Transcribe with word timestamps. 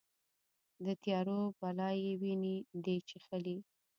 د 0.85 0.87
تیارو 1.03 1.39
بلا 1.59 1.89
یې 2.03 2.11
وینې 2.21 2.55
دي 2.83 2.97
چیښلې 3.07 3.57